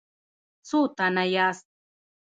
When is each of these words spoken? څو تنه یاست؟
څو 0.67 0.79
تنه 0.97 1.23
یاست؟ 1.33 1.67